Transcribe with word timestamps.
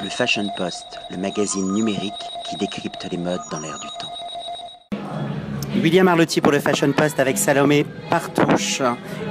Le 0.00 0.08
Fashion 0.08 0.48
Post, 0.56 1.00
le 1.10 1.16
magazine 1.16 1.72
numérique 1.72 2.12
qui 2.48 2.56
décrypte 2.56 3.08
les 3.10 3.16
modes 3.16 3.40
dans 3.50 3.58
l'air 3.58 3.76
du 3.80 3.88
temps. 3.98 4.98
William 5.82 6.06
Arlotti 6.06 6.40
pour 6.40 6.52
le 6.52 6.60
Fashion 6.60 6.92
Post 6.92 7.18
avec 7.18 7.36
Salomé 7.36 7.84
Partouche. 8.08 8.80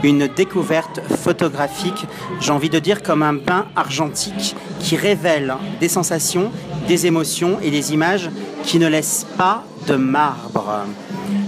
Une 0.03 0.27
découverte 0.27 0.99
photographique, 1.23 2.05
j'ai 2.41 2.51
envie 2.51 2.69
de 2.69 2.79
dire 2.79 3.01
comme 3.01 3.23
un 3.23 3.33
bain 3.33 3.65
argentique 3.77 4.57
qui 4.79 4.97
révèle 4.97 5.55
des 5.79 5.89
sensations, 5.89 6.51
des 6.87 7.05
émotions 7.05 7.59
et 7.61 7.71
des 7.71 7.93
images 7.93 8.29
qui 8.63 8.77
ne 8.77 8.87
laissent 8.87 9.25
pas 9.37 9.63
de 9.87 9.95
marbre. 9.95 10.85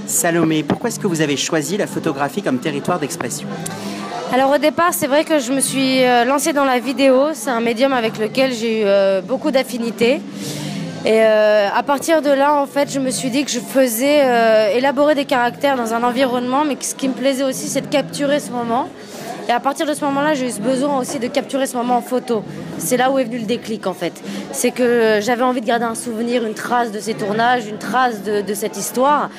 Salomé, 0.08 0.64
pourquoi 0.64 0.90
est-ce 0.90 1.00
que 1.00 1.08
vous 1.08 1.22
avez 1.22 1.36
choisi 1.36 1.76
la 1.76 1.88
photographie 1.88 2.42
comme 2.42 2.60
territoire 2.60 3.00
d'expression? 3.00 3.50
Alors 4.32 4.52
au 4.52 4.58
départ, 4.60 4.94
c'est 4.94 5.08
vrai 5.08 5.24
que 5.24 5.40
je 5.40 5.52
me 5.52 5.60
suis 5.60 6.04
euh, 6.04 6.24
lancée 6.24 6.54
dans 6.54 6.64
la 6.64 6.78
vidéo. 6.78 7.30
C'est 7.34 7.50
un 7.50 7.62
médium 7.62 7.94
avec 7.94 8.20
lequel 8.20 8.54
j'ai 8.54 8.82
eu 8.82 8.84
euh, 8.86 9.22
beaucoup 9.22 9.50
d'affinités. 9.50 10.22
Et 11.04 11.22
euh, 11.24 11.68
à 11.74 11.82
partir 11.82 12.22
de 12.22 12.30
là, 12.30 12.54
en 12.62 12.68
fait, 12.68 12.92
je 12.92 13.00
me 13.00 13.10
suis 13.10 13.32
dit 13.32 13.44
que 13.44 13.50
je 13.50 13.60
faisais 13.60 14.78
élaborer 14.78 15.16
des 15.16 15.26
caractères 15.26 15.76
dans 15.76 15.96
un 15.96 16.04
environnement, 16.04 16.64
mais 16.64 16.78
ce 16.80 16.94
qui 16.94 17.08
me 17.08 17.14
plaisait 17.14 17.44
aussi, 17.44 17.68
c'est 17.68 17.82
de 17.82 17.88
capturer 17.88 18.40
ce 18.40 18.52
moment. 18.52 18.88
Et 19.50 19.52
à 19.52 19.60
partir 19.60 19.88
de 19.88 19.96
ce 19.96 20.06
moment-là, 20.06 20.36
j'ai 20.36 20.48
eu 20.48 20.52
ce 20.52 20.62
besoin 20.62 21.00
aussi 21.00 21.18
de 21.18 21.26
capturer 21.26 21.66
ce 21.66 21.76
moment 21.76 21.98
en 21.98 22.02
photo. 22.04 22.44
C'est 22.78 22.98
là 22.98 23.10
où 23.10 23.18
est 23.18 23.24
venu 23.24 23.40
le 23.40 23.48
déclic 23.48 23.88
en 23.88 23.96
fait. 23.96 24.14
C'est 24.52 24.70
que 24.70 25.18
j'avais 25.24 25.42
envie 25.42 25.62
de 25.62 25.66
garder 25.66 25.86
un 25.86 25.96
souvenir, 25.96 26.46
une 26.46 26.54
trace 26.54 26.92
de 26.92 27.00
ces 27.00 27.16
tournages, 27.16 27.66
une 27.66 27.80
trace 27.80 28.22
de, 28.22 28.54
cette 28.54 28.78
histoire. 28.78 29.32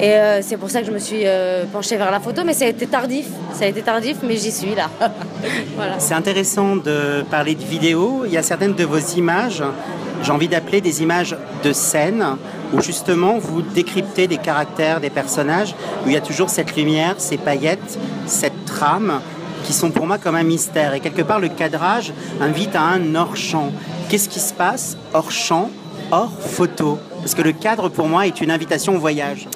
Et 0.00 0.10
euh, 0.10 0.42
c'est 0.42 0.58
pour 0.58 0.68
ça 0.68 0.80
que 0.80 0.86
je 0.86 0.92
me 0.92 0.98
suis 0.98 1.22
euh, 1.24 1.64
penchée 1.72 1.96
vers 1.96 2.10
la 2.10 2.20
photo. 2.20 2.42
Mais 2.44 2.52
ça 2.52 2.66
a 2.66 2.68
été 2.68 2.86
tardif. 2.86 3.24
Ça 3.54 3.64
a 3.64 3.68
été 3.68 3.80
tardif, 3.80 4.18
mais 4.22 4.36
j'y 4.36 4.52
suis 4.52 4.74
là. 4.74 4.90
voilà. 5.76 5.98
C'est 5.98 6.12
intéressant 6.12 6.76
de 6.76 7.24
parler 7.30 7.54
de 7.54 7.64
vidéo. 7.64 8.24
Il 8.26 8.32
y 8.32 8.36
a 8.36 8.42
certaines 8.42 8.74
de 8.74 8.84
vos 8.84 8.98
images, 8.98 9.62
j'ai 10.22 10.32
envie 10.32 10.48
d'appeler 10.48 10.82
des 10.82 11.02
images 11.02 11.38
de 11.62 11.72
scène 11.72 12.36
où 12.74 12.82
justement 12.82 13.38
vous 13.38 13.62
décryptez 13.62 14.26
des 14.26 14.38
caractères, 14.38 15.00
des 15.00 15.10
personnages, 15.10 15.74
où 16.04 16.08
il 16.08 16.12
y 16.12 16.18
a 16.18 16.20
toujours 16.20 16.50
cette 16.50 16.76
lumière, 16.76 17.14
ces 17.16 17.38
paillettes, 17.38 17.98
cette 18.26 18.66
trame 18.66 19.20
qui 19.64 19.72
sont 19.72 19.90
pour 19.90 20.06
moi 20.06 20.18
comme 20.18 20.36
un 20.36 20.44
mystère. 20.44 20.94
Et 20.94 21.00
quelque 21.00 21.22
part, 21.22 21.40
le 21.40 21.48
cadrage 21.48 22.12
invite 22.40 22.76
à 22.76 22.82
un 22.82 23.14
hors-champ. 23.14 23.72
Qu'est-ce 24.08 24.28
qui 24.28 24.40
se 24.40 24.52
passe 24.52 24.96
hors 25.12 25.32
champ, 25.32 25.70
hors 26.12 26.30
photo 26.38 26.98
Parce 27.20 27.34
que 27.34 27.42
le 27.42 27.52
cadre, 27.52 27.88
pour 27.88 28.06
moi, 28.06 28.26
est 28.26 28.40
une 28.40 28.50
invitation 28.50 28.94
au 28.94 28.98
voyage. 28.98 29.48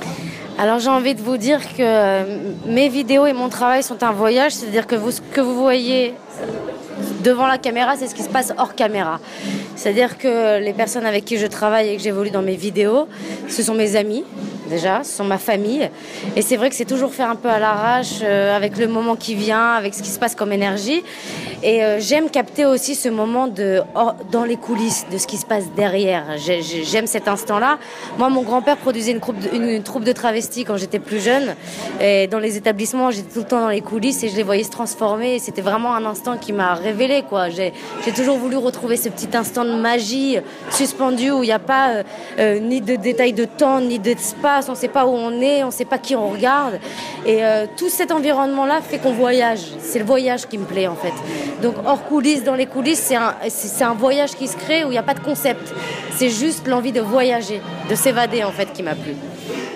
Alors 0.59 0.81
j'ai 0.81 0.91
envie 0.91 1.15
de 1.15 1.21
vous 1.21 1.37
dire 1.37 1.61
que 1.61 1.83
euh, 1.83 2.25
mes 2.67 2.89
vidéos 2.89 3.27
et 3.27 3.33
mon 3.33 3.49
travail 3.49 3.85
sont 3.85 4.03
un 4.03 4.11
voyage, 4.11 4.55
c'est-à-dire 4.55 4.89
que 4.89 4.97
vous, 4.97 5.13
ce 5.13 5.21
que 5.21 5.41
vous 5.41 5.55
voyez 5.55 6.15
devant 7.23 7.47
la 7.47 7.59
caméra, 7.59 7.95
c'est 7.97 8.09
ce 8.09 8.15
qui 8.17 8.25
se 8.25 8.29
passe 8.29 8.53
hors 8.59 8.75
caméra. 8.75 9.21
C'est-à-dire 9.77 10.19
que 10.19 10.59
les 10.59 10.73
personnes 10.73 11.07
avec 11.07 11.25
qui 11.25 11.39
je 11.39 11.47
travaille 11.47 11.91
et 11.91 11.97
que 11.97 12.03
j'évolue 12.03 12.31
dans 12.31 12.43
mes 12.43 12.57
vidéos, 12.57 13.07
ce 13.49 13.63
sont 13.63 13.75
mes 13.75 13.95
amis, 13.95 14.25
déjà, 14.69 15.03
ce 15.05 15.17
sont 15.17 15.25
ma 15.25 15.39
famille. 15.39 15.91
Et 16.37 16.43
c'est 16.43 16.57
vrai 16.57 16.71
que 16.71 16.77
c'est 16.77 16.85
toujours 16.85 17.13
fait 17.13 17.23
un 17.23 17.37
peu 17.37 17.49
à 17.49 17.59
l'arrache, 17.59 18.21
euh, 18.23 18.57
avec 18.57 18.77
le 18.77 18.87
moment 18.87 19.17
qui 19.17 19.35
vient, 19.35 19.73
avec 19.73 19.95
ce 19.95 20.03
qui 20.03 20.11
se 20.11 20.19
passe 20.19 20.35
comme 20.35 20.53
énergie. 20.53 21.03
Et 21.63 21.83
euh, 21.83 21.99
j'aime 22.01 22.31
capter 22.31 22.67
aussi 22.67 22.95
ce 22.95 23.09
moment 23.09 23.49
de, 23.49 23.83
dans 24.31 24.45
les 24.45 24.57
coulisses, 24.57 25.07
de 25.11 25.19
ce 25.19 25.27
qui 25.27 25.37
se 25.37 25.47
passe 25.47 25.65
derrière. 25.77 26.25
J'aime 26.39 27.07
cet 27.07 27.27
instant-là. 27.27 27.79
Moi, 28.17 28.29
mon 28.29 28.43
grand-père 28.43 28.77
produisait 28.77 29.13
une, 29.13 29.21
troupe 29.21 29.39
de, 29.39 29.79
troupe 29.79 30.05
de 30.05 30.13
travestis 30.13 30.65
quand 30.65 30.77
j'étais 30.77 31.01
plus 31.01 31.23
jeune. 31.23 31.55
Et 32.01 32.27
dans 32.29 32.39
les 32.39 32.57
établissements, 32.57 33.11
j'étais 33.11 33.33
tout 33.33 33.41
le 33.41 33.47
temps 33.47 33.61
dans 33.61 33.69
les 33.69 33.81
coulisses 33.81 34.23
et 34.23 34.29
je 34.29 34.37
les 34.37 34.43
voyais 34.43 34.63
se 34.63 34.71
transformer. 34.71 35.39
C'était 35.39 35.63
vraiment 35.63 35.95
un 35.95 36.05
instant 36.05 36.37
qui 36.37 36.53
m'a 36.53 36.75
révélé. 36.75 37.25
J'ai 37.51 38.13
toujours 38.13 38.39
voulu 38.39 38.57
retrouver 38.57 38.97
ce 38.97 39.09
petit 39.09 39.37
instant 39.37 39.65
de 39.65 39.73
magie 39.73 40.39
suspendu 40.71 41.31
où 41.31 41.43
il 41.43 41.47
n'y 41.47 41.53
a 41.53 41.59
pas 41.59 42.03
euh, 42.39 42.59
ni 42.61 42.81
de 42.81 42.97
détails 42.97 43.33
de 43.33 43.45
temps, 43.45 43.81
ni 43.81 43.99
on 44.69 44.73
ne 44.73 44.77
sait 44.77 44.89
pas 44.89 45.07
où 45.07 45.11
on 45.11 45.41
est, 45.41 45.63
on 45.63 45.67
ne 45.67 45.73
sait 45.73 45.85
pas 45.85 45.99
qui 45.99 46.17
on 46.17 46.29
regarde. 46.31 46.81
Et 47.25 47.45
euh, 47.45 47.67
tout 47.77 47.89
cet 47.89 48.11
environnement-là 48.11 48.81
fait 48.81 48.99
qu'on 48.99 49.13
voyage. 49.13 49.61
C'est 49.81 49.99
le 49.99 50.05
voyage 50.05 50.47
qui 50.49 50.59
me 50.59 50.65
plaît 50.65 50.87
en 50.87 50.97
fait. 50.97 51.13
Donc 51.63 51.75
hors 51.87 52.05
coulisses, 52.05 52.45
dans 52.45 52.55
les 52.55 52.67
coulisses, 52.67 53.01
c'est 53.01 53.17
un, 53.17 53.35
c'est 53.49 53.85
un 53.85 53.95
voyage 53.95 54.33
qui 54.33 54.49
se 54.49 54.57
crée 54.57 54.85
où 54.85 54.89
il 54.89 54.93
n'y 54.93 54.99
a 54.99 55.03
pas 55.03 55.15
de 55.15 55.21
concept. 55.21 55.73
C'est 56.17 56.31
juste 56.31 56.67
l'envie 56.67 56.93
de 56.93 57.01
voyager, 57.01 57.61
de 57.89 57.95
s'évader 57.95 58.43
en 58.45 58.53
fait 58.53 58.73
qui 58.73 58.83
m'a 58.83 58.95
plu. 58.95 59.15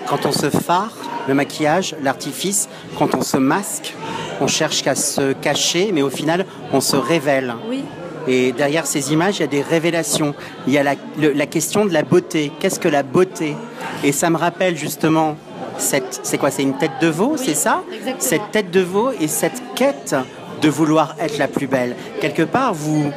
Quand 0.07 0.27
on 0.27 0.33
se 0.33 0.51
phare, 0.51 0.93
le 1.29 1.35
maquillage, 1.35 1.95
l'artifice, 2.03 2.69
quand 2.99 3.15
on 3.15 3.23
se 3.23 3.37
masque, 3.37 3.95
on 4.41 4.49
cherche 4.49 4.83
qu'à 4.83 4.97
se 4.97 5.33
cacher, 5.35 5.91
mais 5.93 6.03
au 6.03 6.11
final, 6.11 6.47
on 6.73 6.81
se 6.81 6.97
révèle. 6.97 7.55
Oui. 7.69 7.85
Et 8.27 8.53
derrière 8.53 8.87
ces 8.87 9.13
images, 9.13 9.39
il 9.39 9.41
y 9.41 9.45
a 9.45 9.49
des 9.49 9.63
révélations. 9.63 10.35
Il 10.67 10.73
y 10.73 10.79
a 10.79 10.83
la, 10.83 10.95
la 11.17 11.47
question 11.47 11.85
de 11.85 11.93
la 11.93 12.03
beauté. 12.03 12.53
Qu'est-ce 12.61 12.79
que 12.79 12.89
la 12.89 13.03
beauté? 13.03 13.57
Et 14.05 14.13
ça 14.13 14.31
me 14.31 14.37
rappelle 14.37 14.77
justement 14.77 15.37
cette, 15.79 16.21
c'est 16.23 16.39
quoi 16.39 16.51
C'est 16.51 16.63
une 16.63 16.77
tête 16.77 16.93
de 17.01 17.09
veau, 17.09 17.37
c'est 17.37 17.55
ça 17.55 17.83
Cette 18.19 18.51
tête 18.51 18.71
de 18.71 18.81
veau 18.81 19.13
et 19.21 19.29
cette 19.29 19.63
quête 19.75 20.15
de 20.61 20.69
vouloir 20.69 21.15
être 21.21 21.39
la 21.39 21.49
plus 21.49 21.67
belle. 21.67 21.97
Quelque 22.21 22.43
part, 22.43 22.75
vous 22.75 23.13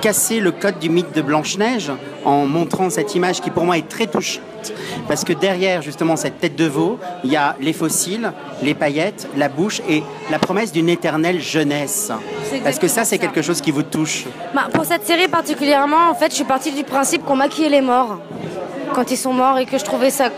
cassez 0.00 0.40
le 0.40 0.50
code 0.50 0.78
du 0.78 0.90
mythe 0.90 1.14
de 1.14 1.22
Blanche-Neige 1.22 1.92
en 2.24 2.46
montrant 2.46 2.90
cette 2.90 3.14
image 3.14 3.40
qui 3.40 3.50
pour 3.50 3.64
moi 3.64 3.78
est 3.78 3.88
très 3.88 4.06
touchante. 4.06 4.42
Parce 5.08 5.24
que 5.24 5.32
derrière 5.32 5.82
justement 5.82 6.16
cette 6.16 6.38
tête 6.38 6.56
de 6.56 6.66
veau, 6.66 6.98
il 7.24 7.32
y 7.32 7.36
a 7.36 7.56
les 7.60 7.72
fossiles, 7.72 8.32
les 8.62 8.74
paillettes, 8.74 9.28
la 9.36 9.48
bouche 9.48 9.80
et 9.88 10.02
la 10.30 10.38
promesse 10.38 10.72
d'une 10.72 10.88
éternelle 10.88 11.40
jeunesse. 11.40 12.12
Est-ce 12.64 12.78
que 12.78 12.88
ça, 12.88 13.04
c'est 13.04 13.18
quelque 13.18 13.42
chose 13.42 13.60
qui 13.60 13.70
vous 13.70 13.82
touche 13.82 14.24
bah, 14.54 14.68
Pour 14.72 14.84
cette 14.84 15.04
série 15.04 15.28
particulièrement, 15.28 16.10
en 16.10 16.14
fait, 16.14 16.30
je 16.30 16.36
suis 16.36 16.44
partie 16.44 16.72
du 16.72 16.84
principe 16.84 17.24
qu'on 17.24 17.36
maquillait 17.36 17.70
les 17.70 17.80
morts 17.80 18.18
quand 18.94 19.10
ils 19.10 19.16
sont 19.16 19.32
morts 19.32 19.58
et 19.58 19.66
que 19.66 19.78
je 19.78 19.84
trouvais 19.84 20.10
ça 20.10 20.30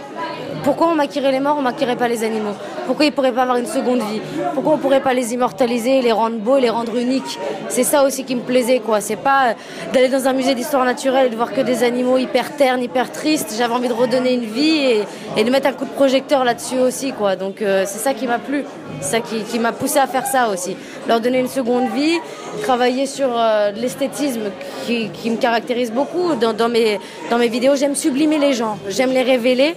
pourquoi 0.64 0.88
on 0.88 0.94
maquillerait 0.94 1.30
les 1.30 1.40
morts, 1.40 1.56
on 1.58 1.62
maquillerait 1.62 1.94
pas 1.94 2.08
les 2.08 2.24
animaux? 2.24 2.54
Pourquoi 2.86 3.04
ils 3.04 3.12
pourraient 3.12 3.32
pas 3.32 3.42
avoir 3.42 3.58
une 3.58 3.66
seconde 3.66 4.00
vie? 4.00 4.22
Pourquoi 4.54 4.72
on 4.72 4.78
pourrait 4.78 5.02
pas 5.02 5.12
les 5.12 5.34
immortaliser, 5.34 6.00
les 6.00 6.10
rendre 6.10 6.38
beaux, 6.38 6.58
les 6.58 6.70
rendre 6.70 6.96
uniques? 6.96 7.38
C'est 7.68 7.82
ça 7.82 8.02
aussi 8.02 8.24
qui 8.24 8.34
me 8.34 8.40
plaisait, 8.40 8.80
quoi. 8.80 9.02
C'est 9.02 9.16
pas 9.16 9.48
euh, 9.48 9.52
d'aller 9.92 10.08
dans 10.08 10.26
un 10.26 10.32
musée 10.32 10.54
d'histoire 10.54 10.86
naturelle 10.86 11.26
et 11.26 11.30
de 11.30 11.36
voir 11.36 11.52
que 11.52 11.60
des 11.60 11.84
animaux 11.84 12.16
hyper 12.16 12.56
ternes, 12.56 12.82
hyper 12.82 13.12
tristes. 13.12 13.54
J'avais 13.58 13.74
envie 13.74 13.88
de 13.88 13.92
redonner 13.92 14.32
une 14.32 14.46
vie 14.46 15.04
et, 15.36 15.44
de 15.44 15.50
mettre 15.50 15.68
un 15.68 15.72
coup 15.72 15.84
de 15.84 15.90
projecteur 15.90 16.44
là-dessus 16.44 16.78
aussi, 16.78 17.12
quoi. 17.12 17.36
Donc 17.36 17.60
euh, 17.60 17.84
c'est 17.86 17.98
ça 17.98 18.14
qui 18.14 18.26
m'a 18.26 18.38
plu, 18.38 18.64
ça 19.02 19.20
qui, 19.20 19.58
m'a 19.58 19.72
poussé 19.72 19.98
à 19.98 20.06
faire 20.06 20.24
ça 20.24 20.48
aussi. 20.48 20.78
Leur 21.06 21.20
donner 21.20 21.40
une 21.40 21.48
seconde 21.48 21.90
vie, 21.90 22.18
travailler 22.62 23.06
sur 23.06 23.28
euh, 23.30 23.70
l'esthétisme 23.72 24.50
qui, 24.86 25.10
me 25.30 25.36
caractérise 25.36 25.92
beaucoup 25.92 26.34
dans, 26.34 26.52
dans, 26.52 26.68
mes, 26.68 26.98
dans 27.30 27.38
mes 27.38 27.48
vidéos. 27.48 27.76
J'aime 27.76 27.94
sublimer 27.94 28.38
les 28.38 28.52
gens, 28.52 28.78
j'aime 28.88 29.10
les 29.10 29.22
révéler 29.22 29.74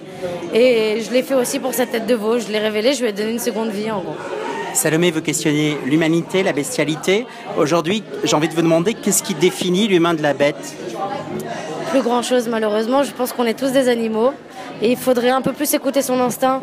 et 0.53 1.01
je 1.01 1.11
l'ai 1.11 1.23
fait 1.23 1.35
aussi 1.35 1.59
pour 1.59 1.73
sa 1.73 1.85
tête 1.85 2.05
de 2.05 2.15
veau. 2.15 2.39
Je 2.39 2.47
l'ai 2.49 2.59
révélé, 2.59 2.93
je 2.93 3.01
lui 3.01 3.09
ai 3.09 3.13
donné 3.13 3.31
une 3.31 3.39
seconde 3.39 3.69
vie 3.69 3.91
en 3.91 4.01
gros. 4.01 4.15
Salomé 4.73 5.11
veut 5.11 5.21
questionner 5.21 5.77
l'humanité, 5.85 6.43
la 6.43 6.53
bestialité. 6.53 7.25
Aujourd'hui, 7.57 8.03
j'ai 8.23 8.35
envie 8.35 8.47
de 8.47 8.53
vous 8.53 8.61
demander 8.61 8.93
qu'est-ce 8.93 9.23
qui 9.23 9.33
définit 9.33 9.87
l'humain 9.87 10.13
de 10.13 10.21
la 10.21 10.33
bête? 10.33 10.75
Plus 11.89 12.01
grand 12.01 12.21
chose 12.21 12.47
malheureusement. 12.47 13.03
Je 13.03 13.11
pense 13.11 13.33
qu'on 13.33 13.45
est 13.45 13.57
tous 13.57 13.71
des 13.71 13.89
animaux 13.89 14.33
et 14.81 14.91
il 14.91 14.97
faudrait 14.97 15.29
un 15.29 15.41
peu 15.41 15.53
plus 15.53 15.73
écouter 15.73 16.01
son 16.01 16.19
instinct. 16.19 16.61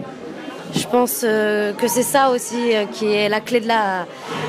Je 0.75 0.87
pense 0.87 1.21
euh, 1.23 1.73
que 1.73 1.87
c'est 1.87 2.03
ça 2.03 2.31
aussi 2.31 2.75
euh, 2.75 2.85
qui 2.87 3.07
est 3.07 3.29
la 3.29 3.41
clé 3.41 3.61
de 3.61 3.69
la, 3.69 4.07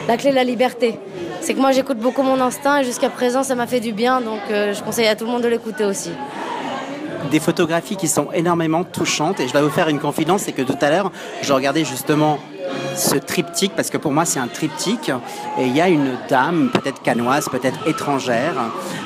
la 0.07 0.17
clé 0.17 0.31
de 0.31 0.35
la 0.35 0.43
liberté. 0.43 0.97
C'est 1.45 1.53
que 1.53 1.59
moi 1.59 1.71
j'écoute 1.71 1.99
beaucoup 1.99 2.23
mon 2.23 2.41
instinct 2.41 2.79
et 2.79 2.83
jusqu'à 2.83 3.11
présent 3.11 3.43
ça 3.43 3.53
m'a 3.53 3.67
fait 3.67 3.79
du 3.79 3.93
bien. 3.93 4.19
Donc 4.19 4.39
euh, 4.49 4.73
je 4.73 4.81
conseille 4.81 5.05
à 5.05 5.15
tout 5.15 5.25
le 5.25 5.31
monde 5.31 5.43
de 5.43 5.47
l'écouter 5.47 5.85
aussi. 5.85 6.09
Des 7.29 7.39
photographies 7.39 7.97
qui 7.97 8.07
sont 8.07 8.31
énormément 8.33 8.83
touchantes. 8.83 9.39
Et 9.39 9.47
je 9.47 9.53
vais 9.53 9.61
vous 9.61 9.69
faire 9.69 9.87
une 9.87 9.99
confidence, 9.99 10.41
c'est 10.41 10.53
que 10.53 10.63
tout 10.63 10.77
à 10.81 10.89
l'heure, 10.89 11.11
je 11.43 11.53
regardais 11.53 11.85
justement 11.85 12.39
ce 12.95 13.15
triptyque, 13.15 13.73
parce 13.75 13.91
que 13.91 13.97
pour 13.97 14.11
moi 14.11 14.25
c'est 14.25 14.39
un 14.39 14.47
triptyque, 14.47 15.11
et 15.59 15.65
il 15.67 15.75
y 15.75 15.81
a 15.81 15.87
une 15.87 16.13
dame, 16.29 16.71
peut-être 16.73 17.01
canoise, 17.03 17.47
peut-être 17.49 17.87
étrangère, 17.87 18.55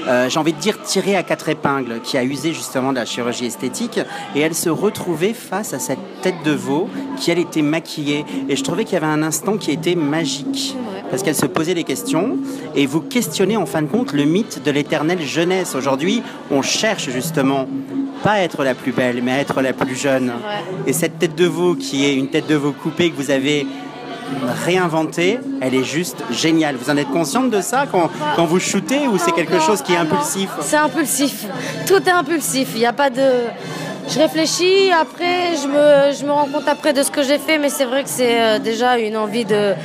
euh, 0.07 0.29
j'ai 0.29 0.39
envie 0.39 0.53
de 0.53 0.59
dire 0.59 0.81
tirée 0.81 1.17
à 1.17 1.23
quatre 1.23 1.49
épingles, 1.49 1.99
qui 2.01 2.17
a 2.17 2.23
usé 2.23 2.53
justement 2.53 2.91
de 2.91 2.97
la 2.97 3.05
chirurgie 3.05 3.47
esthétique, 3.47 3.99
et 4.35 4.39
elle 4.39 4.55
se 4.55 4.69
retrouvait 4.69 5.33
face 5.33 5.73
à 5.73 5.79
cette 5.79 5.99
tête 6.21 6.41
de 6.45 6.51
veau 6.51 6.87
qui 7.17 7.31
elle 7.31 7.39
était 7.39 7.63
maquillée. 7.63 8.25
Et 8.47 8.55
je 8.55 8.63
trouvais 8.63 8.85
qu'il 8.85 8.93
y 8.93 8.97
avait 8.97 9.07
un 9.07 9.23
instant 9.23 9.57
qui 9.57 9.71
était 9.71 9.95
magique, 9.95 10.77
parce 11.09 11.23
qu'elle 11.23 11.35
se 11.35 11.45
posait 11.45 11.73
des 11.73 11.83
questions, 11.83 12.37
et 12.75 12.85
vous 12.85 13.01
questionnez 13.01 13.57
en 13.57 13.65
fin 13.65 13.81
de 13.81 13.87
compte 13.87 14.13
le 14.13 14.25
mythe 14.25 14.61
de 14.63 14.71
l'éternelle 14.71 15.21
jeunesse. 15.21 15.75
Aujourd'hui, 15.75 16.23
on 16.51 16.61
cherche 16.61 17.09
justement 17.09 17.67
pas 18.23 18.39
être 18.39 18.63
la 18.63 18.75
plus 18.75 18.91
belle, 18.91 19.21
mais 19.23 19.39
être 19.39 19.61
la 19.61 19.73
plus 19.73 19.95
jeune. 19.95 20.33
Et 20.85 20.93
cette 20.93 21.19
tête 21.19 21.35
de 21.35 21.45
veau 21.45 21.75
qui 21.75 22.05
est 22.05 22.15
une 22.15 22.27
tête 22.27 22.47
de 22.47 22.55
veau 22.55 22.71
coupée 22.71 23.09
que 23.09 23.15
vous 23.15 23.31
avez 23.31 23.65
réinventée, 24.65 25.39
elle 25.61 25.73
est 25.73 25.83
juste 25.83 26.23
géniale. 26.31 26.75
Vous 26.75 26.89
en 26.89 26.97
êtes 26.97 27.09
consciente 27.09 27.49
de 27.49 27.61
ça 27.61 27.85
quand, 27.91 28.09
quand 28.35 28.45
vous 28.45 28.59
shootez 28.59 29.07
ou 29.07 29.17
c'est 29.17 29.31
quelque 29.31 29.59
chose 29.59 29.81
qui 29.81 29.93
est 29.93 29.97
impulsif 29.97 30.49
C'est 30.61 30.77
impulsif. 30.77 31.45
Tout 31.87 32.01
est 32.07 32.11
impulsif. 32.11 32.69
Il 32.75 32.79
n'y 32.79 32.85
a 32.85 32.93
pas 32.93 33.09
de. 33.09 33.23
Je 34.07 34.17
réfléchis, 34.17 34.91
après 34.91 35.55
je 35.55 35.67
me, 35.67 36.13
je 36.17 36.25
me 36.25 36.31
rends 36.31 36.47
compte 36.47 36.67
après 36.67 36.93
de 36.93 37.03
ce 37.03 37.11
que 37.11 37.21
j'ai 37.21 37.37
fait, 37.37 37.59
mais 37.59 37.69
c'est 37.69 37.85
vrai 37.85 38.03
que 38.03 38.09
c'est 38.09 38.41
euh, 38.41 38.57
déjà 38.57 38.97
une 38.97 39.15
envie 39.15 39.45
de, 39.45 39.75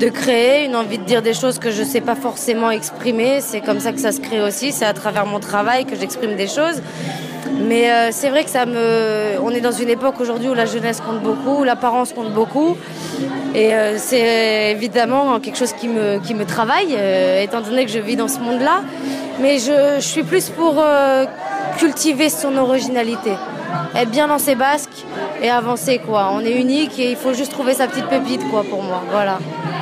de 0.00 0.08
créer, 0.08 0.64
une 0.64 0.76
envie 0.76 0.98
de 0.98 1.04
dire 1.04 1.22
des 1.22 1.34
choses 1.34 1.58
que 1.58 1.70
je 1.70 1.80
ne 1.80 1.86
sais 1.86 2.00
pas 2.00 2.14
forcément 2.14 2.70
exprimer. 2.70 3.40
C'est 3.40 3.60
comme 3.60 3.80
ça 3.80 3.92
que 3.92 4.00
ça 4.00 4.12
se 4.12 4.20
crée 4.20 4.40
aussi. 4.40 4.72
C'est 4.72 4.84
à 4.84 4.92
travers 4.92 5.26
mon 5.26 5.40
travail 5.40 5.84
que 5.84 5.96
j'exprime 5.96 6.36
des 6.36 6.46
choses. 6.46 6.80
Mais 7.60 7.90
euh, 7.90 8.08
c'est 8.12 8.30
vrai 8.30 8.44
que 8.44 8.50
ça 8.50 8.66
me. 8.66 9.38
On 9.42 9.50
est 9.50 9.60
dans 9.60 9.72
une 9.72 9.88
époque 9.88 10.20
aujourd'hui 10.20 10.48
où 10.48 10.54
la 10.54 10.66
jeunesse 10.66 11.00
compte 11.00 11.20
beaucoup, 11.20 11.60
où 11.60 11.64
l'apparence 11.64 12.12
compte 12.12 12.32
beaucoup. 12.32 12.76
Et 13.54 13.74
euh, 13.74 13.96
c'est 13.98 14.72
évidemment 14.72 15.40
quelque 15.40 15.58
chose 15.58 15.72
qui 15.72 15.88
me, 15.88 16.18
qui 16.20 16.34
me 16.34 16.44
travaille, 16.44 16.94
euh, 16.96 17.42
étant 17.42 17.60
donné 17.60 17.84
que 17.84 17.90
je 17.90 17.98
vis 17.98 18.16
dans 18.16 18.28
ce 18.28 18.38
monde-là. 18.38 18.82
Mais 19.40 19.58
je, 19.58 19.96
je, 19.96 20.06
suis 20.06 20.22
plus 20.22 20.50
pour 20.50 20.82
cultiver 21.78 22.28
son 22.28 22.56
originalité. 22.56 23.32
Être 23.94 24.10
bien 24.10 24.28
dans 24.28 24.38
ses 24.38 24.54
basques 24.54 25.04
et 25.42 25.50
avancer, 25.50 25.98
quoi. 25.98 26.30
On 26.32 26.40
est 26.40 26.52
unique 26.52 26.98
et 26.98 27.10
il 27.10 27.16
faut 27.16 27.32
juste 27.34 27.52
trouver 27.52 27.74
sa 27.74 27.86
petite 27.86 28.06
pépite, 28.06 28.42
quoi, 28.50 28.64
pour 28.64 28.82
moi. 28.82 29.02
Voilà. 29.10 29.38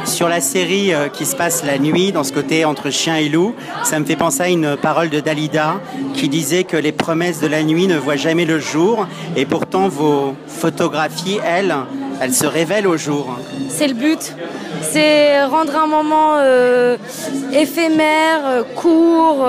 Sur 0.06 0.28
la 0.28 0.40
série 0.40 0.94
euh, 0.94 1.08
qui 1.08 1.26
se 1.26 1.34
passe 1.34 1.64
la 1.64 1.78
nuit, 1.78 2.12
dans 2.12 2.22
ce 2.22 2.32
côté 2.32 2.64
entre 2.64 2.90
chien 2.90 3.16
et 3.16 3.28
loup, 3.28 3.54
ça 3.82 3.98
me 3.98 4.04
fait 4.04 4.16
penser 4.16 4.42
à 4.42 4.48
une 4.48 4.76
parole 4.76 5.10
de 5.10 5.18
Dalida 5.18 5.80
qui 6.14 6.28
disait 6.28 6.64
que 6.64 6.76
les 6.76 6.92
promesses 6.92 7.40
de 7.40 7.48
la 7.48 7.62
nuit 7.64 7.88
ne 7.88 7.98
voient 7.98 8.16
jamais 8.16 8.44
le 8.44 8.60
jour 8.60 9.06
et 9.36 9.44
pourtant 9.46 9.88
vos 9.88 10.34
photographies, 10.46 11.38
elles, 11.44 11.74
elles 12.20 12.32
se 12.32 12.46
révèlent 12.46 12.86
au 12.86 12.96
jour. 12.96 13.36
C'est 13.68 13.88
le 13.88 13.94
but. 13.94 14.34
C'est 14.80 15.44
rendre 15.44 15.76
un 15.76 15.86
moment 15.86 16.36
euh, 16.36 16.96
éphémère, 17.52 18.40
euh, 18.46 18.62
court, 18.76 19.48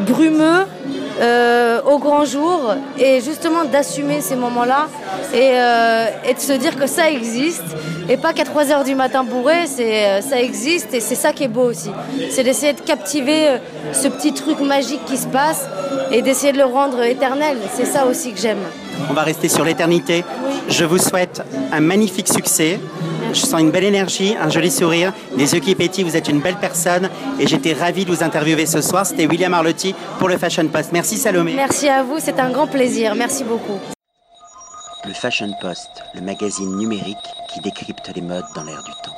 brumeux, 0.00 0.64
euh, 1.20 1.80
au 1.82 1.98
grand 1.98 2.24
jour 2.24 2.74
et 2.98 3.20
justement 3.20 3.64
d'assumer 3.64 4.20
ces 4.20 4.34
moments-là 4.34 4.88
et, 5.32 5.50
euh, 5.52 6.06
et, 6.28 6.34
de 6.34 6.40
se 6.40 6.52
dire 6.52 6.76
que 6.76 6.88
ça 6.88 7.08
existe 7.08 7.62
et 8.08 8.16
pas 8.16 8.32
qu'à 8.32 8.44
3 8.44 8.72
heures 8.72 8.84
du 8.84 8.96
matin 8.96 9.22
bourré, 9.22 9.66
c'est 9.66 10.06
euh, 10.06 10.20
ça 10.20 10.40
existe 10.40 10.92
et 10.92 10.98
c'est 11.00 11.14
ça 11.14 11.32
qui 11.32 11.44
est 11.44 11.48
beau 11.48 11.70
aussi. 11.70 11.90
C'est 12.30 12.42
d'essayer 12.42 12.72
de 12.72 12.80
captiver 12.80 13.58
ce 13.92 14.08
petit 14.08 14.32
truc 14.32 14.60
magique 14.60 15.04
qui 15.04 15.16
se 15.16 15.28
passe 15.28 15.68
et 16.10 16.20
d'essayer 16.20 16.52
de 16.52 16.58
le 16.58 16.64
rendre 16.64 17.02
éternel. 17.02 17.58
C'est 17.72 17.86
ça 17.86 18.06
aussi 18.06 18.32
que 18.32 18.40
j'aime. 18.40 18.58
On 19.08 19.14
va 19.14 19.22
rester 19.22 19.48
sur 19.48 19.64
l'éternité. 19.64 20.24
Je 20.68 20.84
vous 20.84 20.98
souhaite 20.98 21.42
un 21.72 21.80
magnifique 21.80 22.28
succès. 22.28 22.80
Je 23.34 23.40
sens 23.40 23.60
une 23.60 23.72
belle 23.72 23.84
énergie, 23.84 24.36
un 24.40 24.48
joli 24.48 24.70
sourire, 24.70 25.12
des 25.36 25.54
yeux 25.54 25.60
qui 25.60 25.74
pétillent. 25.74 26.04
Vous 26.04 26.16
êtes 26.16 26.28
une 26.28 26.40
belle 26.40 26.56
personne 26.60 27.10
et 27.40 27.48
j'étais 27.48 27.72
ravie 27.72 28.04
de 28.04 28.10
vous 28.10 28.22
interviewer 28.22 28.64
ce 28.64 28.80
soir. 28.80 29.04
C'était 29.04 29.26
William 29.26 29.52
Arlotti 29.52 29.92
pour 30.20 30.28
le 30.28 30.38
Fashion 30.38 30.68
Post. 30.68 30.90
Merci 30.92 31.16
Salomé. 31.16 31.52
Merci 31.54 31.88
à 31.88 32.04
vous, 32.04 32.18
c'est 32.20 32.38
un 32.38 32.50
grand 32.50 32.68
plaisir. 32.68 33.14
Merci 33.16 33.42
beaucoup. 33.42 33.80
Le 35.04 35.12
Fashion 35.12 35.50
Post, 35.60 35.90
le 36.14 36.20
magazine 36.20 36.76
numérique 36.76 37.16
qui 37.52 37.60
décrypte 37.60 38.10
les 38.14 38.22
modes 38.22 38.44
dans 38.54 38.62
l'air 38.62 38.82
du 38.84 38.92
temps. 39.02 39.13